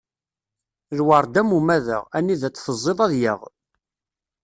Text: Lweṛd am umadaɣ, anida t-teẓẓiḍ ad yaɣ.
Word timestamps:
Lweṛd 0.99 1.33
am 1.41 1.49
umadaɣ, 1.57 2.03
anida 2.17 2.49
t-teẓẓiḍ 2.49 2.99
ad 3.05 3.13
yaɣ. 3.21 3.41